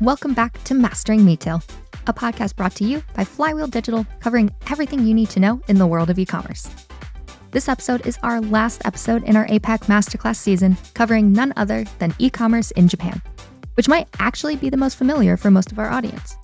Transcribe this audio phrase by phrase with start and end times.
[0.00, 1.62] Welcome back to Mastering Retail,
[2.06, 5.78] a podcast brought to you by Flywheel Digital, covering everything you need to know in
[5.78, 6.68] the world of e commerce.
[7.50, 12.14] This episode is our last episode in our APAC Masterclass season, covering none other than
[12.18, 13.22] e commerce in Japan,
[13.74, 16.36] which might actually be the most familiar for most of our audience.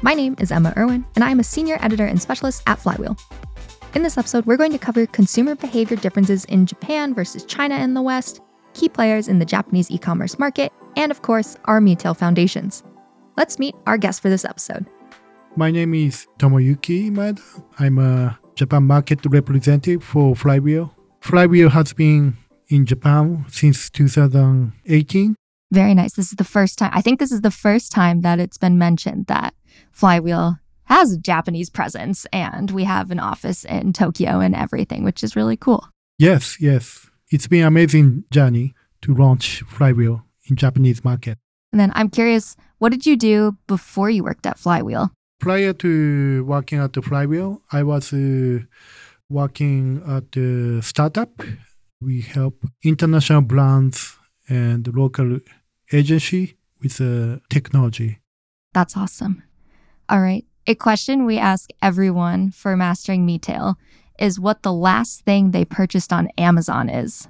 [0.00, 3.16] My name is Emma Irwin, and I am a senior editor and specialist at Flywheel.
[3.94, 7.94] In this episode, we're going to cover consumer behavior differences in Japan versus China and
[7.94, 8.40] the West,
[8.72, 12.82] key players in the Japanese e commerce market, and of course, our retail foundations.
[13.36, 14.86] Let's meet our guest for this episode.
[15.54, 17.40] My name is Tomoyuki Maeda.
[17.78, 20.92] I'm a Japan market representative for Flywheel.
[21.20, 22.36] Flywheel has been
[22.66, 25.36] in Japan since 2018.
[25.70, 26.14] Very nice.
[26.14, 28.76] This is the first time, I think this is the first time that it's been
[28.76, 29.54] mentioned that
[29.92, 35.22] Flywheel has a Japanese presence and we have an office in Tokyo and everything, which
[35.22, 35.88] is really cool.
[36.18, 37.08] Yes, yes.
[37.30, 41.38] It's been an amazing journey to launch Flywheel in Japanese market.
[41.72, 45.10] And then I'm curious, what did you do before you worked at Flywheel?
[45.40, 48.60] Prior to working at the Flywheel, I was uh,
[49.28, 51.42] working at the startup.
[52.00, 54.16] We help international brands
[54.48, 55.40] and local
[55.92, 58.20] agency with uh, technology.
[58.72, 59.42] That's awesome.
[60.08, 60.44] All right.
[60.66, 63.76] A question we ask everyone for mastering retail
[64.18, 67.28] is what the last thing they purchased on Amazon is.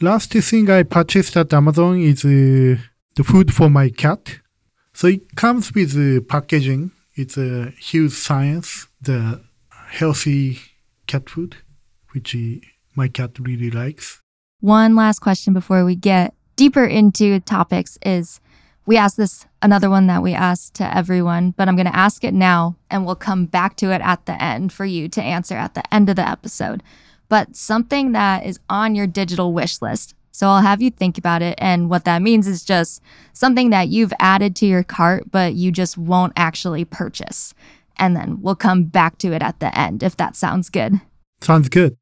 [0.00, 2.82] Last thing I purchased at Amazon is uh,
[3.14, 4.40] the food for my cat.
[4.94, 6.90] So it comes with uh, packaging.
[7.14, 10.58] It's a huge science, the healthy
[11.06, 11.56] cat food,
[12.10, 12.58] which uh,
[12.96, 14.20] my cat really likes.
[14.58, 18.40] One last question before we get deeper into topics is
[18.86, 22.24] we asked this another one that we asked to everyone, but I'm going to ask
[22.24, 25.56] it now and we'll come back to it at the end for you to answer
[25.56, 26.82] at the end of the episode
[27.28, 30.14] but something that is on your digital wish list.
[30.30, 31.54] So I'll have you think about it.
[31.58, 35.72] And what that means is just something that you've added to your cart, but you
[35.72, 37.54] just won't actually purchase.
[37.96, 41.00] And then we'll come back to it at the end if that sounds good.
[41.40, 41.96] Sounds good.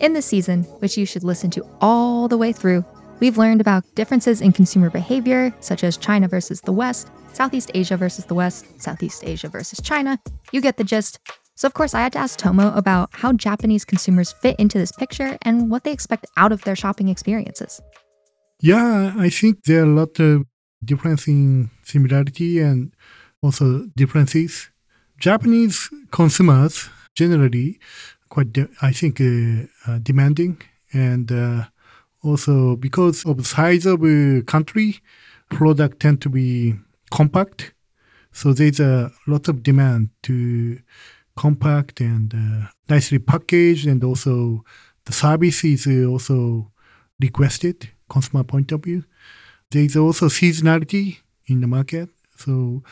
[0.00, 2.84] In this season, which you should listen to all the way through,
[3.20, 7.96] we've learned about differences in consumer behavior, such as China versus the West, Southeast Asia
[7.96, 10.18] versus the West, Southeast Asia versus China.
[10.52, 11.18] You get the gist.
[11.54, 14.92] So, of course, I had to ask Tomo about how Japanese consumers fit into this
[14.92, 17.80] picture and what they expect out of their shopping experiences.
[18.60, 20.44] Yeah, I think there are a lot of
[20.84, 22.92] difference in similarity and
[23.42, 24.70] also differences.
[25.18, 27.80] Japanese consumers generally
[28.28, 30.60] quite, de- I think, uh, uh, demanding
[30.92, 31.64] and uh,
[32.28, 34.00] also because of the size of
[34.46, 35.00] country,
[35.50, 36.74] product tend to be
[37.10, 37.74] compact.
[38.32, 40.78] So there's a lot of demand to
[41.36, 44.64] compact and uh, nicely packaged, and also
[45.04, 46.70] the service is also
[47.20, 49.04] requested, consumer point of view.
[49.70, 52.08] There is also seasonality in the market.
[52.36, 52.82] So,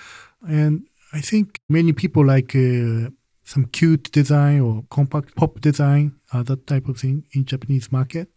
[0.49, 3.11] and I think many people like uh,
[3.45, 8.29] some cute design or compact pop design, uh, that type of thing in Japanese market.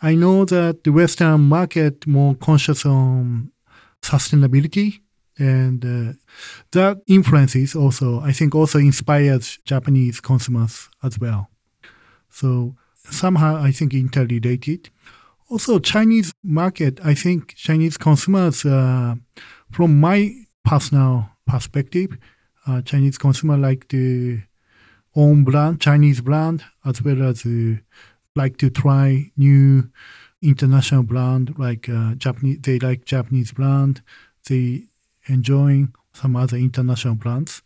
[0.00, 3.50] I know that the Western market more conscious on
[4.02, 5.00] sustainability
[5.38, 6.12] and uh,
[6.72, 11.48] that influences also i think also inspires japanese consumers as well.
[12.30, 14.90] So somehow i think interrelated.
[15.50, 19.14] Also chinese market i think chinese consumers uh,
[19.70, 20.32] from my
[20.64, 22.18] personal perspective
[22.66, 24.40] uh, chinese consumer like the
[25.16, 27.76] own brand chinese brand as well as uh,
[28.42, 29.90] like to try new
[30.40, 33.94] international brand like uh, japanese they like japanese brand
[34.48, 34.88] they
[35.28, 37.62] enjoying some other international brands.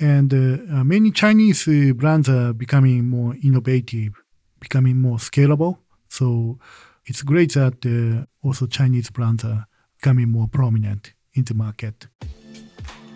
[0.00, 4.22] And uh, uh, many Chinese uh, brands are becoming more innovative,
[4.60, 5.78] becoming more scalable.
[6.08, 6.58] So
[7.06, 9.66] it's great that uh, also Chinese brands are
[9.98, 12.06] becoming more prominent in the market.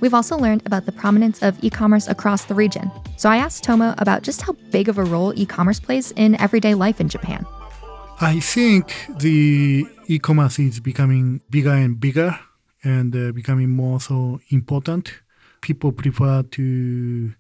[0.03, 2.91] We've also learned about the prominence of e commerce across the region.
[3.17, 6.39] So I asked Tomo about just how big of a role e commerce plays in
[6.41, 7.47] everyday life in Japan.
[8.21, 12.37] I think the e commerce is becoming bigger and bigger
[12.83, 15.13] and uh, becoming more so important.
[15.61, 17.33] People prefer to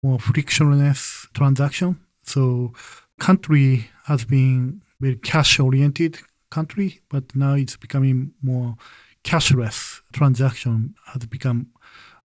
[0.00, 1.98] more frictionless transaction.
[2.22, 2.72] So
[3.18, 6.20] country has been very cash oriented
[6.50, 8.76] country, but now it's becoming more
[9.24, 11.66] cashless transaction has become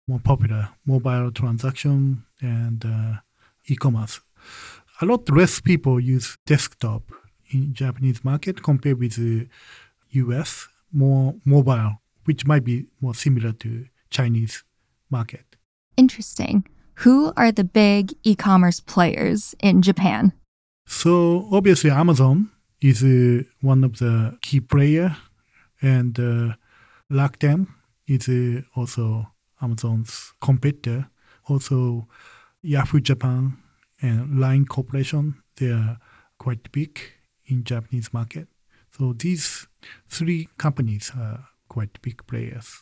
[0.08, 0.70] more popular.
[0.86, 3.14] Mobile transaction and uh,
[3.68, 4.22] e-commerce.
[5.02, 7.12] A lot less people use desktop
[7.50, 9.48] in Japanese market compared with the
[10.12, 10.68] US.
[10.92, 14.64] More mobile which might be more similar to Chinese
[15.10, 15.56] market.
[15.98, 16.68] Interesting.
[16.96, 20.34] Who are the big e commerce players in Japan?
[20.88, 25.16] So obviously Amazon is uh, one of the key player,
[25.82, 26.56] and uh,
[27.12, 27.68] Rakuten
[28.08, 29.28] is uh, also
[29.62, 31.10] Amazon's competitor.
[31.48, 32.08] Also,
[32.62, 33.58] Yahoo Japan
[34.02, 35.98] and Line Corporation they are
[36.38, 37.00] quite big
[37.46, 38.48] in Japanese market.
[38.98, 39.68] So these
[40.10, 42.82] three companies are quite big players.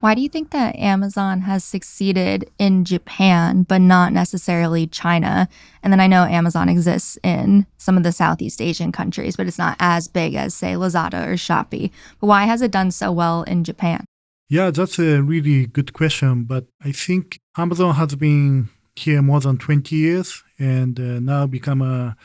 [0.00, 5.48] Why do you think that Amazon has succeeded in Japan, but not necessarily China?
[5.82, 9.58] And then I know Amazon exists in some of the Southeast Asian countries, but it's
[9.58, 11.90] not as big as, say, Lazada or Shopee.
[12.20, 14.04] But why has it done so well in Japan?
[14.48, 16.44] Yeah, that's a really good question.
[16.44, 21.82] But I think Amazon has been here more than 20 years and uh, now become
[21.82, 22.16] a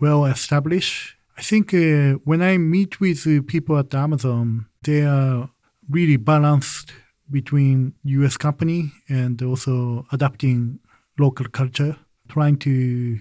[0.00, 1.14] well established.
[1.38, 5.48] I think uh, when I meet with uh, people at Amazon, they are
[5.88, 6.92] really balanced
[7.30, 10.80] between US company and also adapting
[11.18, 11.96] local culture,
[12.28, 13.20] trying to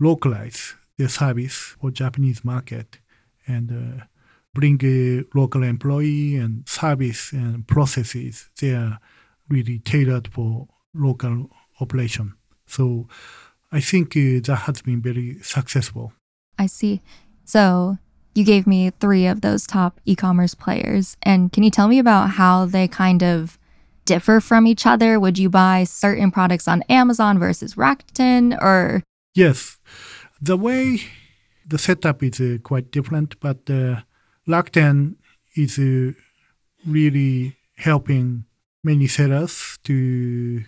[0.00, 2.98] localize their service for Japanese market
[3.46, 4.04] and uh,
[4.54, 4.78] bring
[5.34, 8.48] local employee and service and processes.
[8.60, 8.98] They are
[9.48, 12.34] really tailored for local operation.
[12.66, 13.08] So
[13.72, 16.12] I think uh, that has been very successful.
[16.58, 17.02] I see.
[17.44, 17.98] So
[18.34, 21.16] you gave me three of those top e commerce players.
[21.22, 23.58] And can you tell me about how they kind of
[24.04, 25.18] differ from each other?
[25.18, 29.02] Would you buy certain products on Amazon versus Rakuten or?
[29.34, 29.78] Yes.
[30.40, 31.00] The way
[31.66, 34.02] the setup is uh, quite different, but uh,
[34.46, 35.16] Rakuten
[35.56, 36.12] is uh,
[36.86, 38.44] really helping
[38.82, 40.62] many sellers to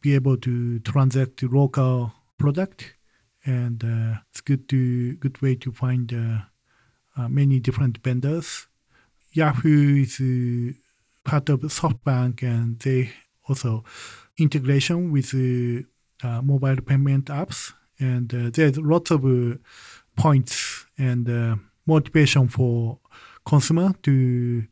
[0.00, 2.94] be able to transact local product
[3.44, 8.66] and uh, it's good to good way to find uh, uh, many different vendors.
[9.32, 10.72] Yahoo is uh,
[11.28, 13.10] part of SoftBank, and they
[13.48, 13.84] also
[14.38, 17.72] integration with uh, mobile payment apps.
[17.98, 19.24] And there's lots of
[20.16, 22.98] points and motivation for
[23.44, 24.64] consumer to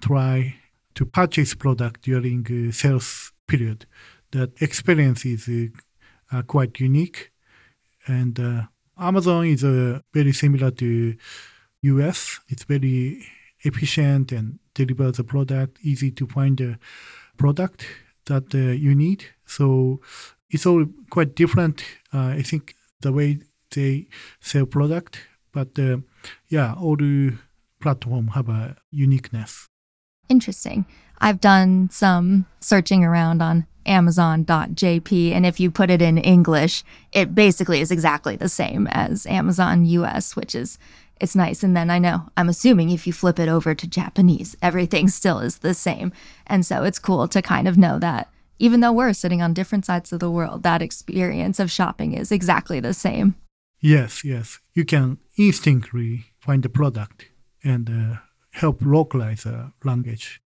[0.00, 0.54] try
[0.94, 3.86] to purchase product during sales period.
[4.32, 5.70] That experience is
[6.46, 7.30] quite unique,
[8.06, 8.66] and
[8.98, 11.16] Amazon is very similar to
[11.82, 12.40] US.
[12.48, 13.24] It's very
[13.60, 16.78] efficient and delivers the product, easy to find the
[17.36, 17.86] product
[18.26, 19.24] that uh, you need.
[19.46, 20.00] So
[20.50, 21.84] it's all quite different.
[22.12, 23.40] Uh, I think the way
[23.74, 24.06] they
[24.40, 25.20] sell product,
[25.52, 25.98] but uh,
[26.48, 27.34] yeah, all the
[27.80, 29.66] platform have a uniqueness.
[30.28, 30.86] Interesting.
[31.18, 36.82] I've done some searching around on Amazon.jp, and if you put it in English,
[37.12, 40.78] it basically is exactly the same as Amazon US, which is
[41.20, 41.62] it's nice.
[41.62, 45.38] And then I know, I'm assuming if you flip it over to Japanese, everything still
[45.38, 46.12] is the same.
[46.46, 48.28] And so it's cool to kind of know that
[48.58, 52.32] even though we're sitting on different sides of the world, that experience of shopping is
[52.32, 53.34] exactly the same.
[53.80, 54.58] Yes, yes.
[54.74, 57.26] You can instinctively find the product
[57.62, 58.16] and uh,
[58.50, 60.40] help localize the language.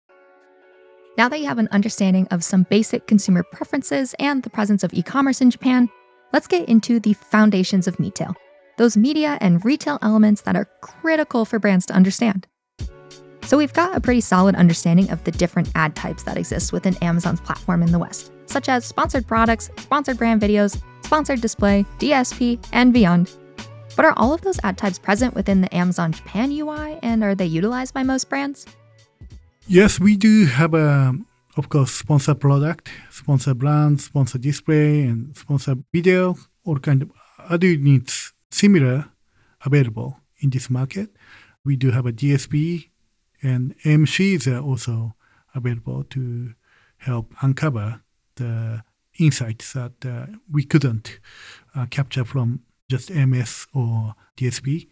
[1.17, 4.93] Now that you have an understanding of some basic consumer preferences and the presence of
[4.93, 5.89] e commerce in Japan,
[6.31, 8.35] let's get into the foundations of Metail
[8.77, 12.47] those media and retail elements that are critical for brands to understand.
[13.43, 16.95] So we've got a pretty solid understanding of the different ad types that exist within
[17.01, 22.59] Amazon's platform in the West, such as sponsored products, sponsored brand videos, sponsored display, DSP,
[22.73, 23.31] and beyond.
[23.95, 27.33] But are all of those ad types present within the Amazon Japan UI and are
[27.33, 28.65] they utilized by most brands?
[29.67, 31.15] Yes, we do have a
[31.55, 36.35] of course sponsored product, sponsored brand, sponsored display, and sponsored video,
[36.65, 39.05] all kind of other needs similar
[39.65, 41.09] available in this market.
[41.63, 42.89] We do have a DSP
[43.41, 45.15] and AMCs are also
[45.55, 46.53] available to
[46.97, 48.01] help uncover
[48.35, 48.83] the
[49.19, 51.19] insights that uh, we couldn't
[51.75, 54.87] uh, capture from just MS or DSP.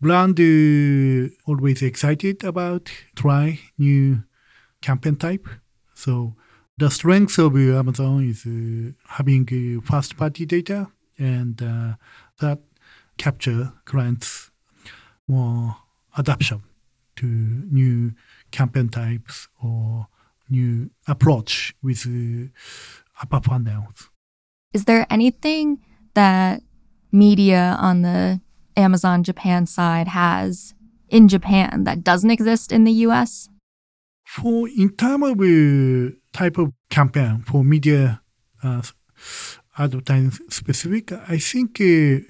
[0.00, 4.22] Brand uh, always excited about try new
[4.80, 5.48] campaign type.
[5.94, 6.34] So
[6.76, 8.46] the strength of Amazon is
[9.08, 10.88] having first party data
[11.18, 11.94] and uh,
[12.40, 12.60] that
[13.16, 14.50] capture clients
[15.26, 15.76] more
[16.16, 16.62] adoption
[17.16, 18.12] to new
[18.52, 20.06] campaign types or
[20.48, 22.06] new approach with
[23.20, 24.10] uh, funnels.
[24.72, 25.78] Is there anything
[26.14, 26.62] that
[27.10, 28.40] media on the
[28.76, 30.74] Amazon Japan side has
[31.08, 33.48] in Japan that doesn't exist in the US?
[34.26, 38.20] For in terms of uh, type of campaign for media
[38.62, 38.82] uh,
[39.78, 42.20] advertising specific, I think uh,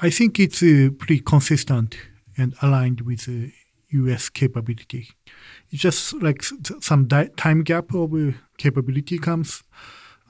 [0.00, 1.96] I think it's uh, pretty consistent
[2.36, 3.52] and aligned with the
[3.90, 5.08] US capability.
[5.70, 6.42] It's just like
[6.80, 8.12] some di- time gap of
[8.58, 9.62] capability comes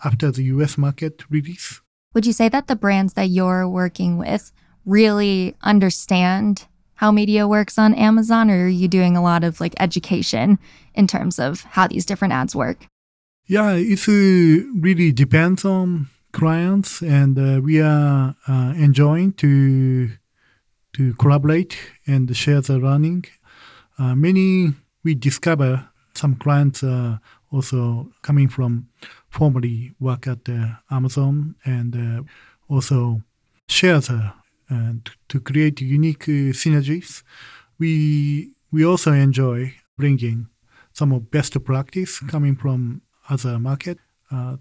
[0.04, 1.80] after the US market release.
[2.14, 4.52] Would you say that the brands that you're working with
[4.84, 9.74] really understand how media works on Amazon, or are you doing a lot of like
[9.80, 10.58] education
[10.94, 12.86] in terms of how these different ads work?
[13.46, 20.10] Yeah, it uh, really depends on clients, and uh, we are uh, enjoying to
[20.92, 23.24] to collaborate and share the learning.
[23.98, 27.20] Uh, many we discover some clients are
[27.52, 28.88] also coming from
[29.30, 32.22] formerly work at uh, Amazon and uh,
[32.68, 33.22] also
[33.68, 34.32] share the
[34.68, 37.22] and to create unique uh, synergies.
[37.78, 40.46] We we also enjoy bringing
[40.92, 43.98] some of best practice coming from other market,
[44.30, 44.56] uh,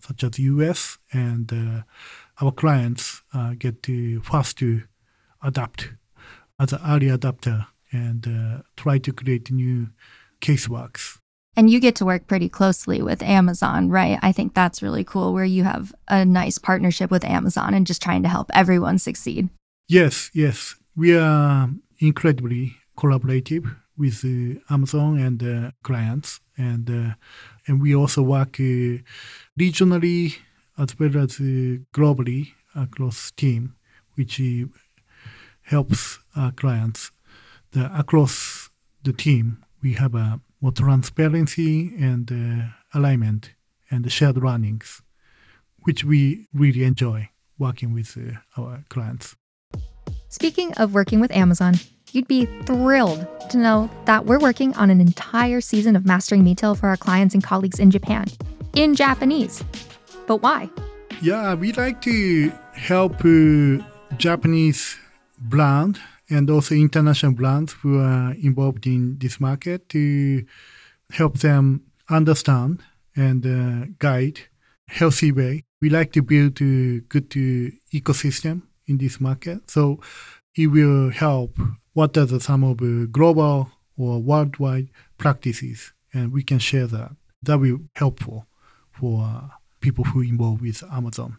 [0.00, 1.82] such as US, and uh,
[2.44, 4.82] our clients uh, get to fast to
[5.42, 5.90] adapt
[6.58, 9.88] as an early adapter and uh, try to create new
[10.40, 11.18] caseworks.
[11.56, 14.18] And you get to work pretty closely with Amazon, right?
[14.22, 18.02] I think that's really cool where you have a nice partnership with Amazon and just
[18.02, 19.48] trying to help everyone succeed.
[19.88, 20.74] Yes, yes.
[20.96, 27.14] We are incredibly collaborative with uh, Amazon and uh, clients, and uh,
[27.66, 28.98] and we also work uh,
[29.58, 30.36] regionally
[30.76, 33.76] as well as uh, globally across team,
[34.14, 34.66] which uh,
[35.62, 37.12] helps our clients.
[37.74, 38.70] The, across
[39.02, 43.50] the team, we have uh, a more transparency and uh, alignment
[43.90, 45.02] and shared runnings,
[45.82, 49.34] which we really enjoy working with uh, our clients.
[50.28, 51.74] Speaking of working with Amazon,
[52.12, 56.76] you'd be thrilled to know that we're working on an entire season of Mastering Retail
[56.76, 58.26] for our clients and colleagues in Japan
[58.74, 59.64] in Japanese.
[60.28, 60.70] But why?
[61.20, 63.84] Yeah, we'd like to help uh,
[64.16, 64.96] Japanese
[65.38, 65.98] brand
[66.30, 70.44] and also international brands who are involved in this market to
[71.10, 72.82] help them understand
[73.16, 74.40] and uh, guide
[74.88, 75.64] healthy way.
[75.80, 79.70] We like to build a good uh, ecosystem in this market.
[79.70, 80.00] So
[80.56, 81.58] it will help
[81.92, 84.88] what are the, some of the global or worldwide
[85.18, 87.12] practices, and we can share that.
[87.42, 88.46] That will be helpful
[88.92, 89.48] for uh,
[89.80, 91.36] people who involved with Amazon.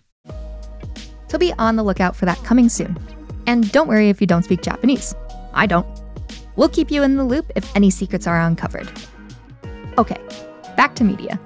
[1.27, 2.97] So be on the lookout for that coming soon.
[3.47, 5.15] And don't worry if you don't speak Japanese.
[5.53, 5.87] I don't.
[6.55, 8.91] We'll keep you in the loop if any secrets are uncovered.
[9.97, 10.17] Okay,
[10.75, 11.39] back to media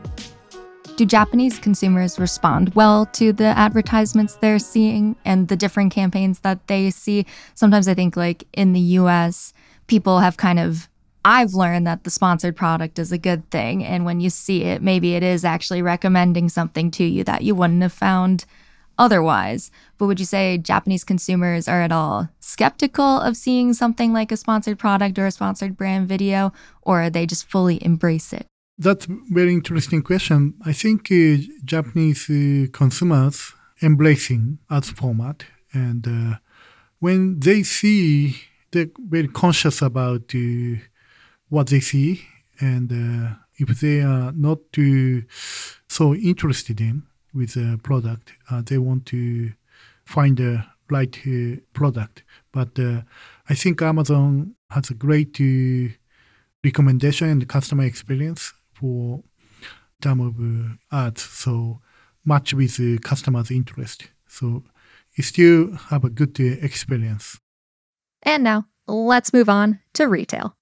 [0.99, 6.67] do Japanese consumers respond well to the advertisements they're seeing and the different campaigns that
[6.67, 7.25] they see?
[7.55, 9.53] Sometimes I think, like in the US,
[9.87, 10.89] people have kind of
[11.23, 13.81] I've learned that the sponsored product is a good thing.
[13.83, 17.55] And when you see it, maybe it is actually recommending something to you that you
[17.55, 18.43] wouldn't have found
[18.99, 19.71] otherwise.
[19.97, 24.37] But would you say Japanese consumers are at all skeptical of seeing something like a
[24.37, 26.53] sponsored product or a sponsored brand video,
[26.83, 28.45] or they just fully embrace it?
[28.77, 30.53] That's a very interesting question.
[30.65, 36.37] I think uh, Japanese uh, consumers embracing ads format, and uh,
[36.99, 38.35] when they see,
[38.71, 40.79] they're very conscious about uh,
[41.49, 42.21] what they see,
[42.59, 45.23] and uh, if they are not too
[45.87, 47.03] so interested in
[47.33, 49.51] with a product, uh, they want to
[50.05, 51.15] find the right
[51.73, 52.23] product.
[52.51, 55.39] But I think Amazon has a great
[56.63, 59.23] recommendation and customer experience for
[60.01, 61.21] term of uh, ads.
[61.21, 61.81] So
[62.25, 64.07] match with uh, customers' interest.
[64.27, 64.63] So
[65.15, 67.39] you still have a good uh, experience.
[68.23, 70.55] And now let's move on to retail.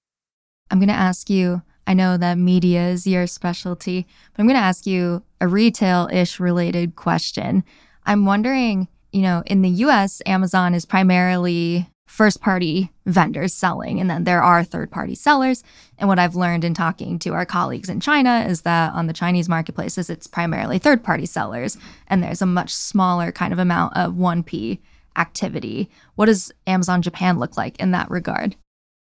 [0.70, 1.62] I'm going to ask you.
[1.86, 6.08] I know that media is your specialty, but I'm going to ask you a retail
[6.12, 7.64] ish related question.
[8.06, 14.08] I'm wondering, you know, in the US, Amazon is primarily first party vendors selling, and
[14.10, 15.62] then there are third party sellers.
[15.98, 19.12] And what I've learned in talking to our colleagues in China is that on the
[19.12, 21.76] Chinese marketplaces, it's primarily third party sellers,
[22.06, 24.78] and there's a much smaller kind of amount of 1P
[25.16, 25.90] activity.
[26.14, 28.56] What does Amazon Japan look like in that regard?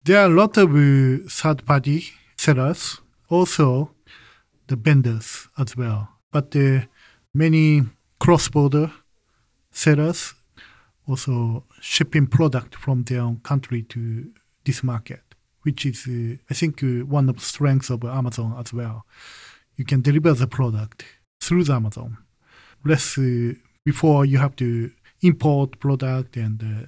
[0.05, 2.05] There are a lot of uh, third party
[2.37, 3.93] sellers, also
[4.67, 6.55] the vendors as well, but
[7.35, 7.83] many
[8.19, 8.93] cross border
[9.71, 10.35] sellers
[11.09, 14.31] also shipping product from their own country to
[14.65, 15.23] this market,
[15.63, 19.07] which is, uh, I think, uh, one of the strengths of Amazon as well.
[19.77, 21.05] You can deliver the product
[21.41, 22.19] through the Amazon.
[22.85, 24.91] Less uh, before you have to
[25.23, 26.87] import product and uh,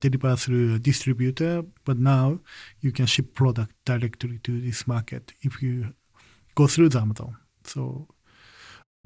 [0.00, 2.40] deliver through a distributor, but now
[2.80, 5.94] you can ship product directly to this market if you
[6.54, 7.36] go through the Amazon.
[7.64, 8.06] So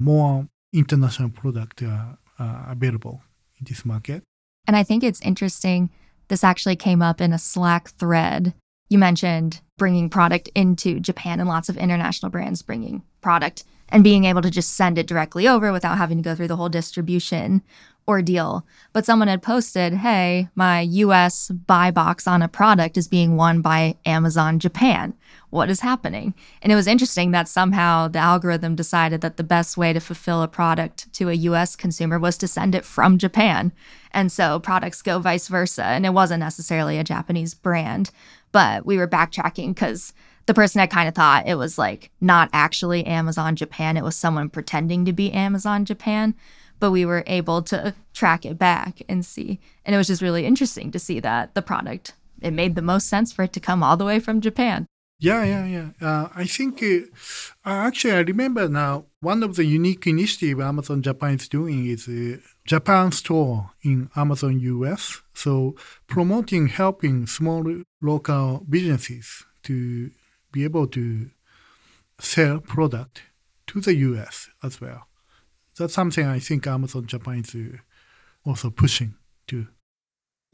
[0.01, 3.21] more international product are, are available
[3.59, 4.23] in this market.
[4.67, 5.89] And I think it's interesting.
[6.27, 8.53] This actually came up in a Slack thread.
[8.89, 14.25] You mentioned bringing product into Japan and lots of international brands bringing product and being
[14.25, 17.61] able to just send it directly over without having to go through the whole distribution
[18.07, 18.65] ordeal.
[18.93, 23.61] But someone had posted, hey, my US buy box on a product is being won
[23.61, 25.13] by Amazon Japan.
[25.49, 26.33] What is happening?
[26.61, 30.41] And it was interesting that somehow the algorithm decided that the best way to fulfill
[30.41, 33.71] a product to a US consumer was to send it from Japan.
[34.11, 35.85] And so products go vice versa.
[35.85, 38.11] And it wasn't necessarily a Japanese brand,
[38.51, 40.13] but we were backtracking because
[40.47, 43.95] the person had kind of thought it was like not actually Amazon Japan.
[43.95, 46.35] It was someone pretending to be Amazon Japan
[46.81, 49.59] but we were able to track it back and see.
[49.85, 53.07] And it was just really interesting to see that the product, it made the most
[53.07, 54.87] sense for it to come all the way from Japan.
[55.19, 55.89] Yeah, yeah, yeah.
[56.01, 57.01] Uh, I think uh,
[57.63, 62.37] actually I remember now one of the unique initiative Amazon Japan is doing is uh,
[62.65, 65.21] Japan store in Amazon US.
[65.35, 65.75] So
[66.07, 67.63] promoting helping small
[68.01, 70.09] local businesses to
[70.51, 71.29] be able to
[72.17, 73.21] sell product
[73.67, 75.05] to the US as well
[75.81, 77.77] that's something I think Amazon Japan is uh,
[78.45, 79.15] also pushing
[79.47, 79.67] to.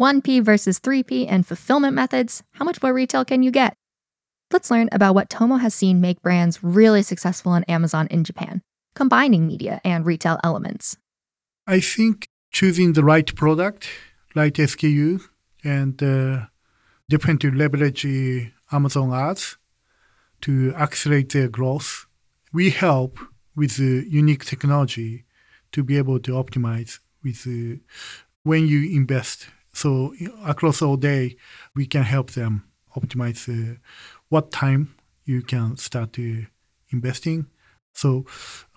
[0.01, 2.43] 1P versus 3P and fulfillment methods.
[2.53, 3.75] How much more retail can you get?
[4.51, 8.61] Let's learn about what Tomo has seen make brands really successful on Amazon in Japan,
[8.95, 10.97] combining media and retail elements.
[11.65, 13.89] I think choosing the right product,
[14.35, 15.21] right SKU,
[15.63, 16.45] and uh,
[17.09, 19.57] definitely leverage uh, Amazon ads
[20.41, 22.05] to accelerate their growth.
[22.53, 23.19] We help
[23.57, 25.25] with unique technology
[25.71, 27.77] to be able to optimize with uh,
[28.43, 29.49] when you invest.
[29.73, 30.13] So
[30.45, 31.35] across all day,
[31.75, 32.63] we can help them
[32.95, 33.77] optimize uh,
[34.29, 34.95] what time
[35.25, 36.45] you can start uh,
[36.91, 37.47] investing.
[37.93, 38.25] So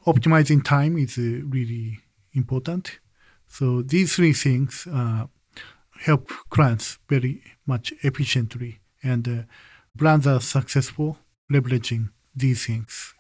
[0.07, 2.01] optimizing time is uh, really
[2.33, 2.99] important.
[3.47, 5.27] So these three things uh,
[6.01, 9.43] help clients very much efficiently, and uh,
[9.95, 11.19] brands are successful
[11.53, 13.15] leveraging these things.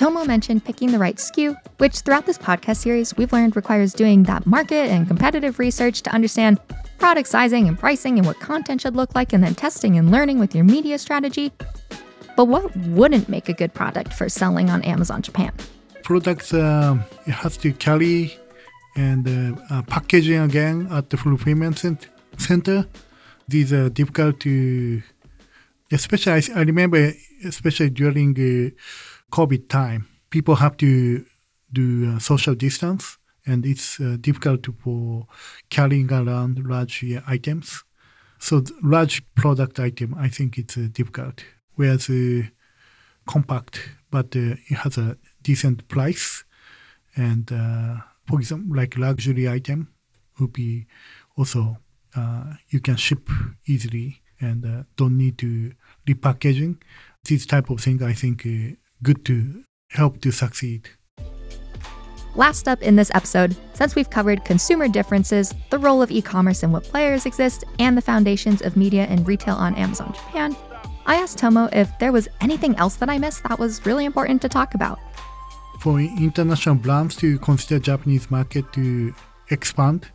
[0.00, 4.22] Tomo mentioned picking the right SKU, which throughout this podcast series we've learned requires doing
[4.22, 6.58] that market and competitive research to understand
[6.96, 10.38] product sizing and pricing and what content should look like, and then testing and learning
[10.38, 11.52] with your media strategy.
[12.34, 15.52] But what wouldn't make a good product for selling on Amazon Japan?
[16.02, 18.34] Products uh, it has to carry
[18.96, 21.84] and uh, uh, packaging again at the fulfillment
[22.38, 22.86] center.
[23.48, 25.02] These are difficult to,
[25.92, 27.12] especially I, I remember,
[27.44, 28.70] especially during uh,
[29.30, 31.24] COVID time, people have to
[31.72, 35.26] do uh, social distance, and it's uh, difficult for
[35.70, 37.84] carrying around large uh, items.
[38.38, 41.44] So large product item, I think it's uh, difficult.
[41.74, 42.42] Whereas uh,
[43.26, 46.44] compact, but uh, it has a decent price,
[47.16, 47.48] and
[48.26, 49.88] for example, like luxury item
[50.38, 50.86] would be
[51.36, 51.76] also
[52.68, 53.28] you can ship
[53.66, 55.72] easily and don't need to
[56.06, 56.76] repackaging.
[57.24, 58.46] This type of thing, I think,
[59.02, 60.88] good to help to succeed.
[62.36, 66.62] Last up in this episode, since we've covered consumer differences, the role of e commerce
[66.62, 70.56] and what players exist, and the foundations of media and retail on Amazon Japan,
[71.06, 74.40] I asked Tomo if there was anything else that I missed that was really important
[74.42, 75.00] to talk about.
[75.80, 79.12] For international brands to consider Japanese market to
[79.50, 80.06] expand,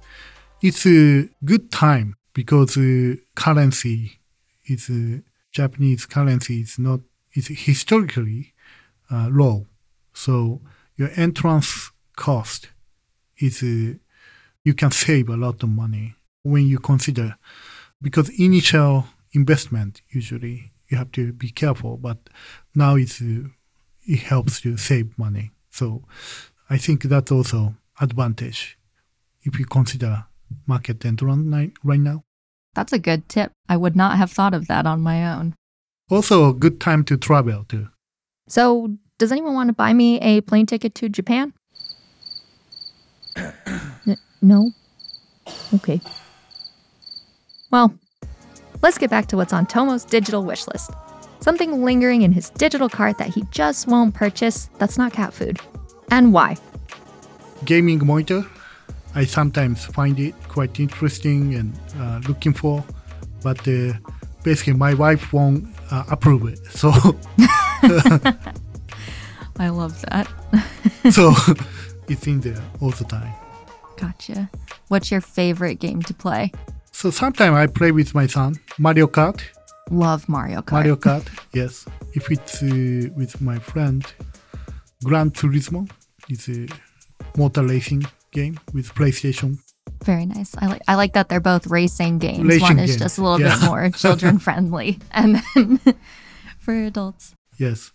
[0.62, 4.20] it's a good time because uh, currency
[4.68, 5.20] is uh,
[5.52, 7.02] Japanese currency is not
[7.34, 8.54] is historically
[9.12, 9.68] uh, low.
[10.14, 10.62] So
[10.96, 12.70] your entrance cost
[13.38, 13.98] is uh,
[14.64, 17.38] you can save a lot of money when you consider
[18.02, 22.18] because initial investment usually you have to be careful, but
[22.74, 23.50] now it's uh,
[24.08, 25.52] it helps you save money.
[25.70, 26.04] So
[26.70, 28.78] I think that's also advantage
[29.42, 30.26] if you consider
[30.68, 32.24] market entrance right now.
[32.76, 33.52] That's a good tip.
[33.70, 35.56] I would not have thought of that on my own.
[36.10, 37.88] Also, a good time to travel too.
[38.48, 41.54] So, does anyone want to buy me a plane ticket to Japan?
[43.38, 44.72] N- no?
[45.74, 46.00] Okay.
[47.72, 47.98] Well,
[48.82, 50.92] let's get back to what's on Tomo's digital wish list.
[51.40, 55.60] Something lingering in his digital cart that he just won't purchase that's not cat food.
[56.12, 56.58] And why?
[57.66, 58.46] Gaming monitor.
[59.16, 62.84] I sometimes find it quite interesting and uh, looking for,
[63.42, 63.94] but uh,
[64.44, 66.60] basically my wife won't uh, approve it.
[66.68, 66.92] So
[69.60, 70.28] I love that.
[71.12, 71.34] so
[72.08, 73.34] it's in there all the time.
[73.98, 74.50] Gotcha.
[74.90, 76.52] What's your favorite game to play?
[76.92, 79.42] So sometimes I play with my son Mario Kart.
[79.92, 80.72] Love Mario Kart.
[80.72, 81.86] Mario Kart, yes.
[82.14, 84.04] If it's uh, with my friend,
[85.04, 85.90] Gran Turismo
[86.30, 86.68] is a
[87.38, 89.60] motor racing game with PlayStation.
[90.04, 90.56] Very nice.
[90.58, 92.44] I like I like that they're both racing games.
[92.44, 93.00] Racing One is game.
[93.00, 93.60] just a little yeah.
[93.60, 95.80] bit more children friendly, and then
[96.58, 97.36] for adults.
[97.58, 97.92] Yes.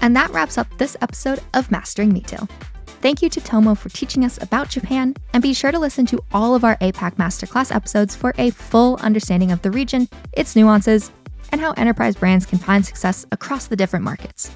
[0.00, 2.48] And that wraps up this episode of Mastering Retail.
[2.86, 6.22] Thank you to Tomo for teaching us about Japan, and be sure to listen to
[6.32, 11.10] all of our APAC Masterclass episodes for a full understanding of the region, its nuances,
[11.52, 14.50] and how enterprise brands can find success across the different markets.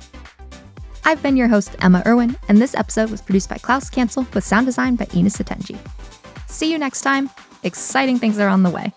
[1.05, 4.45] I've been your host, Emma Irwin, and this episode was produced by Klaus Cancel with
[4.45, 5.79] sound design by Ina Satenji.
[6.49, 7.31] See you next time.
[7.63, 8.93] Exciting things are on the way.